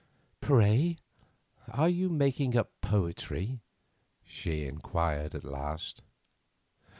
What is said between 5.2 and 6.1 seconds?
at last.